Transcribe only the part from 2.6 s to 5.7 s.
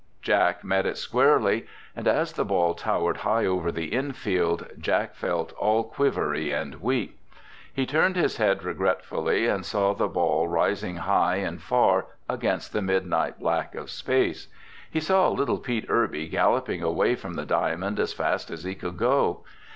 towered high over the infield, Jack felt